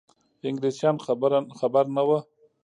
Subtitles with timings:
[0.47, 0.95] انګلیسیان
[1.59, 2.19] خبر نه وه.